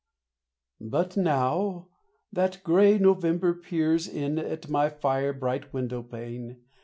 [0.81, 1.89] But now
[2.33, 6.57] that grey November peers In at my fire bright window pane?